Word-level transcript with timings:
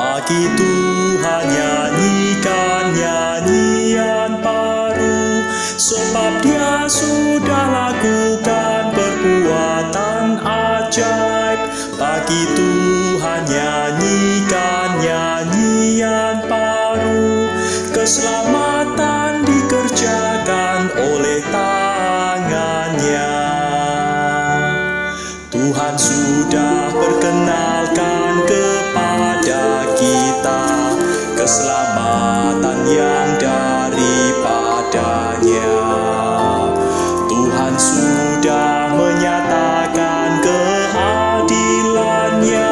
Bagi 0.00 0.48
Tuhan 0.56 1.44
nyanyikan 1.52 2.84
nyanyian 2.96 4.32
baru. 4.40 5.44
Sebab 5.76 6.40
dia 6.40 6.88
sudah 6.88 7.64
lakukan 7.68 8.96
perbuatan 8.96 10.40
ajaib. 10.40 11.60
Bagi 12.00 12.42
Tuhan 12.56 13.44
nyanyikan 13.44 14.88
nyanyian 15.04 16.48
baru. 16.48 17.52
Keselamatan 17.92 19.44
dikerjakan 19.44 20.96
oleh 20.96 21.44
tangannya. 21.52 23.36
Tuhan 25.52 25.94
sudah 26.00 26.88
perkenalkan 26.88 27.69
keselamatan 31.50 32.86
yang 32.86 33.34
daripadanya. 33.42 35.74
Tuhan 37.26 37.74
sudah 37.74 38.94
menyatakan 38.94 40.46
keadilannya 40.46 42.70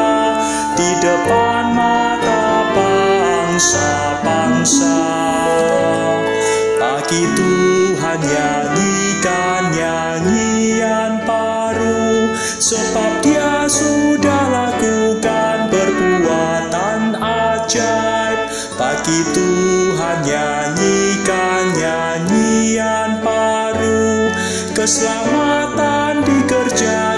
di 0.79 0.95
depan 0.95 1.75
mata 1.75 2.71
bangsa-bangsa. 2.71 5.03
Bagi 6.79 7.27
Tuhan 7.35 8.19
nyanyikan 8.23 9.75
nyanyian 9.75 11.19
baru 11.27 12.31
Sebab 12.55 13.27
dia 13.27 13.67
sudah 13.67 14.47
lakukan 14.47 15.67
perbuatan 15.67 17.19
ajaib 17.19 18.08
Tuhan 19.27 20.17
nyanyikan 20.23 21.63
nyanyian 21.75 23.19
baru 23.19 24.31
Keselamatan 24.71 26.23
dikerjakan 26.23 27.08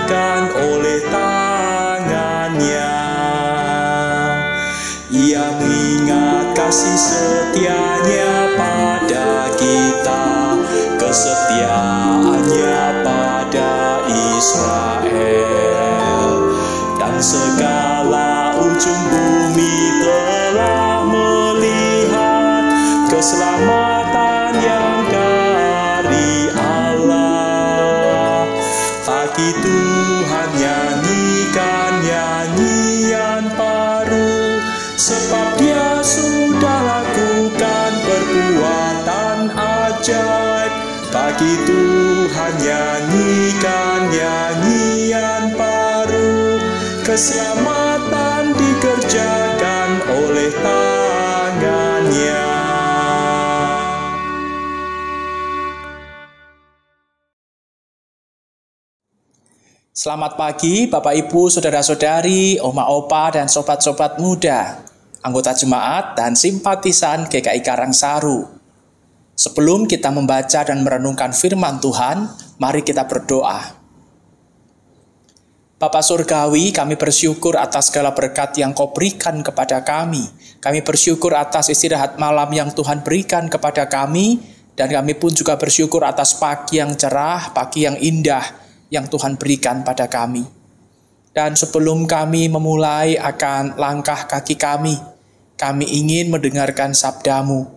Tuhan 29.61 30.49
nyanyikan 30.61 31.93
nyanyian 32.05 33.43
baru. 33.57 34.61
Sebab 34.93 35.57
dia 35.57 35.99
sudah 36.05 36.79
lakukan 36.85 37.91
perbuatan 38.05 39.39
ajaib. 39.57 40.73
Bagi 41.09 41.53
Tuhan 41.65 42.53
nyanyikan 42.61 43.99
nyanyian 44.13 45.43
baru. 45.57 46.61
Keselamatan 47.01 47.60
Selamat 60.01 60.33
pagi 60.33 60.89
Bapak 60.89 61.13
Ibu, 61.13 61.53
Saudara-saudari, 61.53 62.57
Oma 62.57 62.89
Opa 62.89 63.37
dan 63.37 63.45
sobat-sobat 63.45 64.17
muda, 64.17 64.81
anggota 65.21 65.53
jemaat 65.53 66.17
dan 66.17 66.33
simpatisan 66.33 67.29
GKI 67.29 67.61
Karangsaru. 67.61 68.49
Sebelum 69.37 69.85
kita 69.85 70.09
membaca 70.09 70.65
dan 70.65 70.81
merenungkan 70.81 71.37
firman 71.37 71.77
Tuhan, 71.77 72.33
mari 72.57 72.81
kita 72.81 73.05
berdoa. 73.05 73.77
Bapa 75.77 76.01
Surgawi, 76.01 76.73
kami 76.73 76.97
bersyukur 76.97 77.53
atas 77.61 77.93
segala 77.93 78.17
berkat 78.17 78.57
yang 78.57 78.73
kau 78.73 78.89
berikan 78.89 79.45
kepada 79.45 79.85
kami. 79.85 80.25
Kami 80.65 80.81
bersyukur 80.81 81.37
atas 81.37 81.69
istirahat 81.69 82.17
malam 82.17 82.49
yang 82.49 82.73
Tuhan 82.73 83.05
berikan 83.05 83.45
kepada 83.53 83.85
kami, 83.85 84.41
dan 84.73 84.89
kami 84.89 85.13
pun 85.13 85.29
juga 85.29 85.61
bersyukur 85.61 86.01
atas 86.01 86.33
pagi 86.41 86.81
yang 86.81 86.89
cerah, 86.97 87.53
pagi 87.53 87.85
yang 87.85 88.01
indah 88.01 88.60
yang 88.91 89.07
Tuhan 89.07 89.39
berikan 89.39 89.81
pada 89.81 90.05
kami. 90.11 90.43
Dan 91.31 91.55
sebelum 91.55 92.03
kami 92.03 92.51
memulai 92.51 93.15
akan 93.15 93.79
langkah 93.79 94.27
kaki 94.27 94.59
kami, 94.59 94.99
kami 95.55 95.87
ingin 95.87 96.27
mendengarkan 96.27 96.91
sabdamu. 96.91 97.71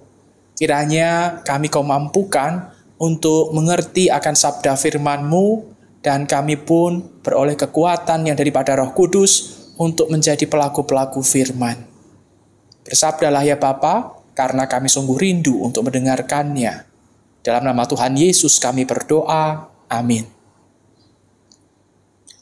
Kiranya 0.59 1.41
kami 1.47 1.71
kau 1.71 1.87
mampukan 1.87 2.75
untuk 2.99 3.55
mengerti 3.55 4.11
akan 4.11 4.35
sabda 4.35 4.75
firman-Mu 4.75 5.71
dan 6.03 6.27
kami 6.27 6.59
pun 6.59 7.23
beroleh 7.23 7.55
kekuatan 7.55 8.27
yang 8.27 8.35
daripada 8.35 8.75
Roh 8.75 8.91
Kudus 8.91 9.63
untuk 9.79 10.11
menjadi 10.11 10.47
pelaku-pelaku 10.51 11.23
firman. 11.23 11.79
Bersabdalah 12.85 13.47
ya 13.47 13.57
Bapa, 13.57 14.19
karena 14.35 14.67
kami 14.67 14.91
sungguh 14.91 15.17
rindu 15.17 15.63
untuk 15.63 15.87
mendengarkannya. 15.87 16.85
Dalam 17.41 17.63
nama 17.63 17.87
Tuhan 17.87 18.19
Yesus 18.19 18.59
kami 18.59 18.83
berdoa. 18.83 19.71
Amin. 19.89 20.34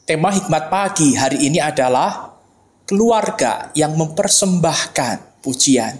Tema 0.03 0.35
hikmat 0.35 0.67
pagi 0.67 1.15
hari 1.15 1.47
ini 1.47 1.63
adalah 1.63 2.35
keluarga 2.83 3.71
yang 3.71 3.95
mempersembahkan 3.95 5.39
pujian. 5.39 5.95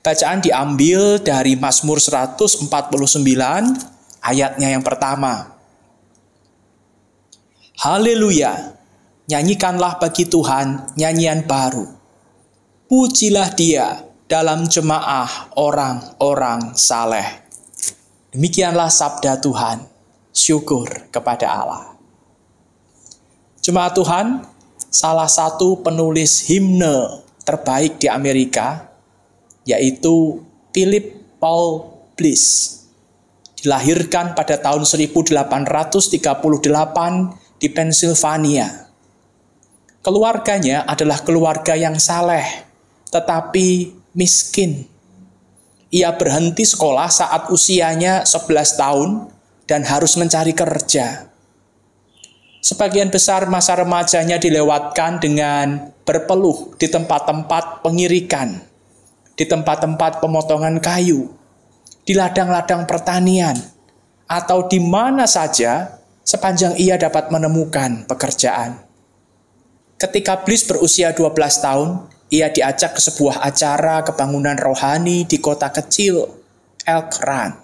Bacaan 0.00 0.40
diambil 0.40 1.20
dari 1.20 1.52
Mazmur 1.52 2.00
149 2.00 2.72
ayatnya 4.24 4.72
yang 4.72 4.80
pertama. 4.80 5.60
Haleluya. 7.76 8.80
Nyanyikanlah 9.28 10.00
bagi 10.00 10.24
Tuhan 10.24 10.96
nyanyian 10.96 11.44
baru. 11.44 11.84
Pujilah 12.88 13.52
dia 13.52 14.08
dalam 14.24 14.64
jemaah 14.64 15.52
orang-orang 15.52 16.72
saleh. 16.72 17.44
Demikianlah 18.32 18.88
sabda 18.88 19.36
Tuhan. 19.36 19.84
Syukur 20.32 21.12
kepada 21.12 21.52
Allah. 21.52 21.97
Jemaat 23.68 24.00
Tuhan, 24.00 24.48
salah 24.88 25.28
satu 25.28 25.84
penulis 25.84 26.48
himne 26.48 27.20
terbaik 27.44 28.00
di 28.00 28.08
Amerika, 28.08 28.88
yaitu 29.68 30.40
Philip 30.72 31.36
Paul 31.36 31.84
Bliss. 32.16 32.72
Dilahirkan 33.60 34.32
pada 34.32 34.56
tahun 34.56 34.88
1838 34.88 35.44
di 37.60 37.68
Pennsylvania. 37.68 38.88
Keluarganya 40.00 40.88
adalah 40.88 41.20
keluarga 41.20 41.76
yang 41.76 42.00
saleh, 42.00 42.64
tetapi 43.12 43.92
miskin. 44.16 44.88
Ia 45.92 46.16
berhenti 46.16 46.64
sekolah 46.64 47.12
saat 47.12 47.52
usianya 47.52 48.24
11 48.24 48.80
tahun 48.80 49.28
dan 49.68 49.84
harus 49.84 50.16
mencari 50.16 50.56
kerja. 50.56 51.27
Sebagian 52.68 53.08
besar 53.08 53.48
masa 53.48 53.80
remajanya 53.80 54.36
dilewatkan 54.36 55.24
dengan 55.24 55.88
berpeluh 56.04 56.76
di 56.76 56.84
tempat-tempat 56.92 57.80
pengirikan, 57.80 58.60
di 59.32 59.48
tempat-tempat 59.48 60.20
pemotongan 60.20 60.76
kayu, 60.76 61.32
di 62.04 62.12
ladang-ladang 62.12 62.84
pertanian, 62.84 63.56
atau 64.28 64.68
di 64.68 64.84
mana 64.84 65.24
saja 65.24 65.96
sepanjang 66.20 66.76
ia 66.76 67.00
dapat 67.00 67.32
menemukan 67.32 68.04
pekerjaan. 68.04 68.84
Ketika 69.96 70.44
Bliss 70.44 70.68
berusia 70.68 71.16
12 71.16 71.64
tahun, 71.64 72.04
ia 72.28 72.52
diajak 72.52 72.92
ke 72.92 73.00
sebuah 73.00 73.48
acara 73.48 74.04
kebangunan 74.04 74.60
rohani 74.60 75.24
di 75.24 75.40
kota 75.40 75.72
kecil 75.72 76.20
Elk 76.84 77.16
Run. 77.24 77.56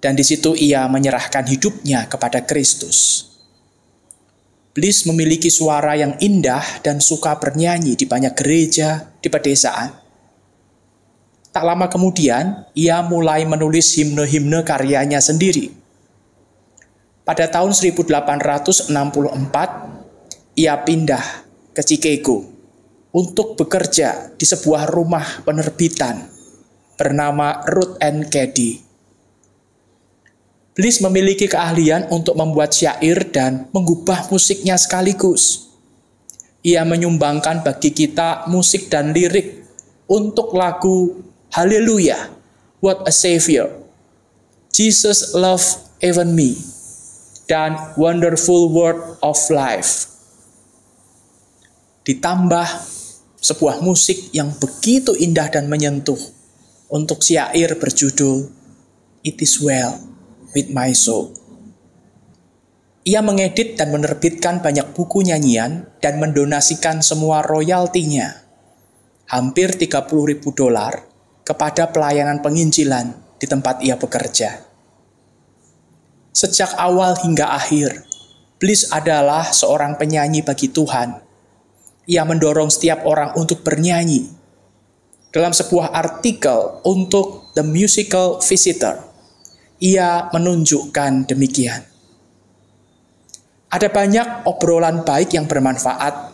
Dan 0.00 0.16
di 0.16 0.24
situ 0.24 0.56
ia 0.56 0.88
menyerahkan 0.88 1.44
hidupnya 1.44 2.08
kepada 2.08 2.40
Kristus. 2.40 3.33
Bliss 4.74 5.06
memiliki 5.06 5.54
suara 5.54 5.94
yang 5.94 6.18
indah 6.18 6.82
dan 6.82 6.98
suka 6.98 7.38
bernyanyi 7.38 7.94
di 7.94 8.10
banyak 8.10 8.34
gereja 8.34 9.14
di 9.22 9.30
pedesaan. 9.30 9.94
Tak 11.54 11.62
lama 11.62 11.86
kemudian, 11.86 12.66
ia 12.74 12.98
mulai 13.06 13.46
menulis 13.46 13.94
himne-himne 13.94 14.66
karyanya 14.66 15.22
sendiri. 15.22 15.70
Pada 17.22 17.46
tahun 17.46 17.70
1864, 17.70 18.90
ia 20.58 20.74
pindah 20.82 21.24
ke 21.70 21.82
Chicago. 21.86 22.54
untuk 23.14 23.54
bekerja 23.54 24.34
di 24.34 24.42
sebuah 24.42 24.90
rumah 24.90 25.46
penerbitan 25.46 26.26
bernama 26.98 27.62
Ruth 27.70 27.94
and 28.02 28.26
Caddy. 28.26 28.83
Bliss 30.74 30.98
memiliki 30.98 31.46
keahlian 31.46 32.10
untuk 32.10 32.34
membuat 32.34 32.74
syair 32.74 33.30
dan 33.30 33.70
mengubah 33.70 34.26
musiknya 34.26 34.74
sekaligus. 34.74 35.70
Ia 36.66 36.82
menyumbangkan 36.82 37.62
bagi 37.62 37.94
kita 37.94 38.50
musik 38.50 38.90
dan 38.90 39.14
lirik 39.14 39.62
untuk 40.10 40.50
lagu 40.50 41.22
Hallelujah, 41.54 42.34
What 42.82 43.06
a 43.06 43.14
Savior, 43.14 43.70
Jesus 44.74 45.38
Love 45.38 45.62
Even 46.02 46.34
Me, 46.34 46.58
dan 47.46 47.78
Wonderful 47.94 48.74
World 48.74 49.22
of 49.22 49.38
Life. 49.54 50.10
Ditambah 52.02 52.66
sebuah 53.38 53.78
musik 53.78 54.34
yang 54.34 54.50
begitu 54.58 55.14
indah 55.14 55.46
dan 55.54 55.70
menyentuh 55.70 56.18
untuk 56.90 57.22
syair 57.22 57.78
berjudul 57.78 58.50
It 59.22 59.38
Is 59.38 59.62
Well 59.62 60.13
with 60.54 60.70
my 60.70 60.94
soul. 60.94 61.34
Ia 63.04 63.20
mengedit 63.20 63.76
dan 63.76 63.92
menerbitkan 63.92 64.64
banyak 64.64 64.96
buku 64.96 65.28
nyanyian 65.28 65.92
dan 66.00 66.16
mendonasikan 66.16 67.04
semua 67.04 67.44
royaltinya, 67.44 68.40
hampir 69.28 69.76
30 69.76 70.08
ribu 70.32 70.56
dolar, 70.56 71.04
kepada 71.44 71.92
pelayanan 71.92 72.40
penginjilan 72.40 73.12
di 73.36 73.44
tempat 73.44 73.84
ia 73.84 74.00
bekerja. 74.00 74.64
Sejak 76.32 76.72
awal 76.80 77.14
hingga 77.20 77.52
akhir, 77.52 78.08
Bliss 78.56 78.88
adalah 78.88 79.52
seorang 79.52 80.00
penyanyi 80.00 80.40
bagi 80.40 80.72
Tuhan. 80.72 81.20
Ia 82.08 82.24
mendorong 82.24 82.72
setiap 82.72 83.04
orang 83.04 83.36
untuk 83.36 83.60
bernyanyi. 83.60 84.32
Dalam 85.28 85.52
sebuah 85.52 85.92
artikel 85.92 86.80
untuk 86.88 87.52
The 87.52 87.60
Musical 87.60 88.40
Visitor, 88.40 89.13
ia 89.82 90.30
menunjukkan 90.30 91.26
demikian. 91.26 91.82
Ada 93.74 93.90
banyak 93.90 94.46
obrolan 94.46 95.02
baik 95.02 95.34
yang 95.34 95.50
bermanfaat, 95.50 96.30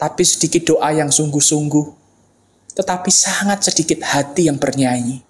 tapi 0.00 0.22
sedikit 0.24 0.72
doa 0.72 0.88
yang 0.88 1.12
sungguh-sungguh, 1.12 1.86
tetapi 2.72 3.12
sangat 3.12 3.68
sedikit 3.68 4.00
hati 4.00 4.48
yang 4.48 4.56
bernyanyi. 4.56 5.20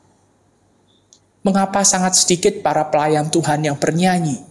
Mengapa 1.43 1.83
sangat 1.83 2.15
sedikit 2.15 2.62
para 2.62 2.87
pelayan 2.87 3.27
Tuhan 3.27 3.67
yang 3.67 3.75
bernyanyi? 3.75 4.47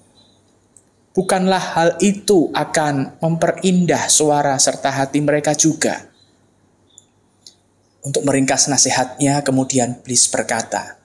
Bukanlah 1.16 1.80
hal 1.80 1.90
itu 2.04 2.52
akan 2.52 3.16
memperindah 3.24 4.12
suara 4.12 4.60
serta 4.60 4.92
hati 4.92 5.24
mereka 5.24 5.56
juga. 5.56 6.12
Untuk 8.04 8.28
meringkas 8.28 8.68
nasihatnya, 8.68 9.40
kemudian 9.48 10.04
Bliss 10.04 10.28
berkata, 10.28 10.99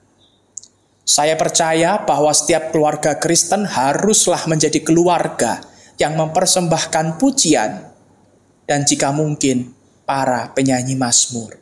saya 1.05 1.37
percaya 1.37 2.01
bahwa 2.01 2.33
setiap 2.33 2.73
keluarga 2.73 3.13
Kristen 3.21 3.69
haruslah 3.69 4.41
menjadi 4.49 4.81
keluarga 4.81 5.61
yang 6.01 6.17
mempersembahkan 6.17 7.21
pujian 7.21 7.93
dan 8.65 8.81
jika 8.81 9.13
mungkin 9.13 9.69
para 10.09 10.49
penyanyi 10.57 10.97
Mazmur. 10.97 11.61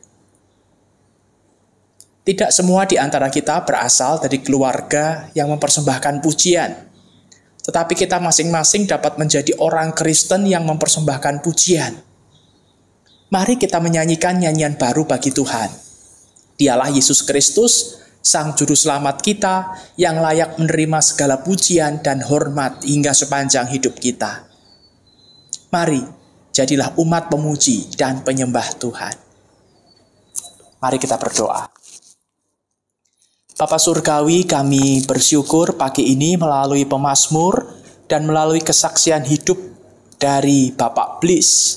Tidak 2.24 2.48
semua 2.48 2.88
di 2.88 2.96
antara 2.96 3.28
kita 3.28 3.68
berasal 3.68 4.16
dari 4.16 4.40
keluarga 4.40 5.28
yang 5.36 5.52
mempersembahkan 5.52 6.24
pujian. 6.24 6.72
Tetapi 7.68 7.92
kita 7.92 8.16
masing-masing 8.16 8.88
dapat 8.88 9.20
menjadi 9.20 9.52
orang 9.60 9.92
Kristen 9.92 10.48
yang 10.48 10.64
mempersembahkan 10.64 11.44
pujian. 11.44 12.00
Mari 13.28 13.60
kita 13.60 13.76
menyanyikan 13.76 14.40
nyanyian 14.40 14.80
baru 14.80 15.04
bagi 15.04 15.36
Tuhan. 15.36 15.68
Dialah 16.56 16.88
Yesus 16.88 17.20
Kristus 17.20 18.03
Sang 18.24 18.56
Juru 18.56 18.72
Selamat 18.72 19.20
kita 19.20 19.76
yang 20.00 20.16
layak 20.16 20.56
menerima 20.56 21.04
segala 21.04 21.44
pujian 21.44 22.00
dan 22.00 22.24
hormat 22.24 22.80
hingga 22.80 23.12
sepanjang 23.12 23.68
hidup 23.68 24.00
kita. 24.00 24.48
Mari, 25.68 26.00
jadilah 26.48 26.96
umat 26.96 27.28
pemuji 27.28 27.92
dan 27.92 28.24
penyembah 28.24 28.64
Tuhan. 28.80 29.12
Mari 30.80 30.96
kita 30.96 31.20
berdoa. 31.20 31.68
Bapak 33.60 33.76
Surgawi, 33.76 34.48
kami 34.48 35.04
bersyukur 35.04 35.76
pagi 35.76 36.08
ini 36.08 36.40
melalui 36.40 36.88
pemazmur 36.88 37.76
dan 38.08 38.24
melalui 38.24 38.64
kesaksian 38.64 39.28
hidup 39.28 39.60
dari 40.16 40.72
Bapak 40.72 41.20
Bliss. 41.20 41.76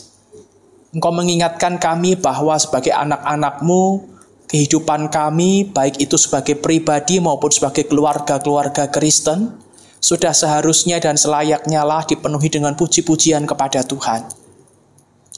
Engkau 0.96 1.12
mengingatkan 1.12 1.76
kami 1.76 2.16
bahwa 2.16 2.56
sebagai 2.56 2.96
anak-anakmu, 2.96 4.16
kehidupan 4.48 5.12
kami, 5.12 5.68
baik 5.68 6.00
itu 6.00 6.16
sebagai 6.16 6.56
pribadi 6.56 7.20
maupun 7.20 7.52
sebagai 7.52 7.84
keluarga-keluarga 7.86 8.88
Kristen, 8.88 9.60
sudah 10.00 10.32
seharusnya 10.32 11.04
dan 11.04 11.20
selayaknya 11.20 11.84
lah 11.84 12.08
dipenuhi 12.08 12.48
dengan 12.48 12.74
puji-pujian 12.80 13.44
kepada 13.44 13.84
Tuhan. 13.84 14.24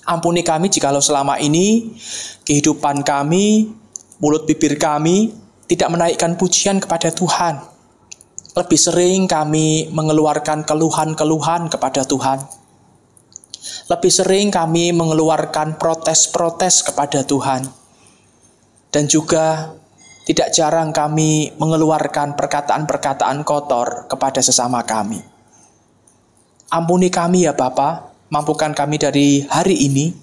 Ampuni 0.05 0.45
kami 0.45 0.69
jikalau 0.69 1.01
selama 1.01 1.41
ini 1.41 1.97
kehidupan 2.45 3.01
kami, 3.01 3.69
mulut 4.21 4.45
bibir 4.45 4.77
kami 4.77 5.33
tidak 5.65 5.89
menaikkan 5.89 6.37
pujian 6.37 6.77
kepada 6.77 7.09
Tuhan. 7.13 7.61
Lebih 8.57 8.79
sering 8.79 9.29
kami 9.29 9.93
mengeluarkan 9.93 10.65
keluhan-keluhan 10.65 11.69
kepada 11.69 12.01
Tuhan. 12.05 12.41
Lebih 13.89 14.11
sering 14.13 14.49
kami 14.49 14.89
mengeluarkan 14.93 15.77
protes-protes 15.77 16.81
kepada 16.89 17.21
Tuhan 17.21 17.78
dan 18.89 19.05
juga 19.05 19.73
tidak 20.29 20.53
jarang 20.53 20.93
kami 20.93 21.57
mengeluarkan 21.57 22.37
perkataan-perkataan 22.37 23.41
kotor 23.41 24.05
kepada 24.05 24.45
sesama 24.45 24.85
kami. 24.85 25.17
Ampuni 26.69 27.09
kami 27.09 27.49
ya 27.49 27.57
Bapa, 27.57 28.13
mampukan 28.29 28.77
kami 28.77 29.01
dari 29.01 29.41
hari 29.49 29.89
ini 29.89 30.13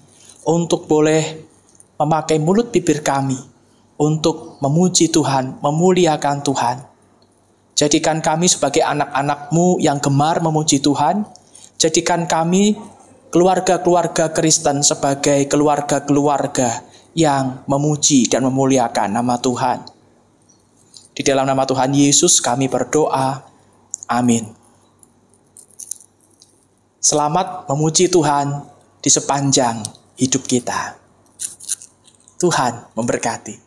untuk 0.47 0.87
boleh 0.87 1.43
memakai 1.99 2.39
mulut 2.39 2.71
bibir 2.71 3.03
kami 3.03 3.35
untuk 3.99 4.55
memuji 4.63 5.11
Tuhan, 5.11 5.59
memuliakan 5.59 6.39
Tuhan. 6.39 6.77
Jadikan 7.75 8.23
kami 8.23 8.47
sebagai 8.47 8.81
anak-anakmu 8.87 9.83
yang 9.83 9.99
gemar 9.99 10.39
memuji 10.39 10.79
Tuhan. 10.79 11.27
Jadikan 11.77 12.25
kami 12.25 12.79
keluarga-keluarga 13.29 14.31
Kristen 14.31 14.81
sebagai 14.81 15.45
keluarga-keluarga 15.51 16.81
yang 17.17 17.65
memuji 17.65 18.29
dan 18.29 18.45
memuliakan 18.45 19.09
nama 19.09 19.41
Tuhan. 19.41 19.81
Di 21.17 21.25
dalam 21.25 21.49
nama 21.49 21.65
Tuhan 21.65 21.89
Yesus 21.89 22.37
kami 22.37 22.69
berdoa. 22.69 23.41
Amin. 24.05 24.53
Selamat 27.01 27.65
memuji 27.73 28.05
Tuhan 28.05 28.61
di 29.01 29.09
sepanjang 29.09 29.81
hidup 30.13 30.45
kita. 30.45 30.93
Tuhan 32.37 32.93
memberkati. 32.93 33.66